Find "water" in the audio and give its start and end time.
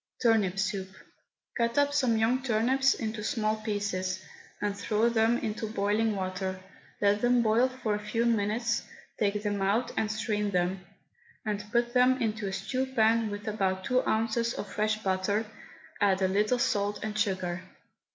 6.15-6.59